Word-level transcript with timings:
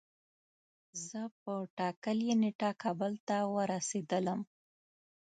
زه 1.07 1.21
په 1.41 1.53
ټاکلی 1.77 2.31
نیټه 2.41 2.71
کابل 2.83 3.13
ته 3.27 3.37
ورسیدلم 3.55 4.39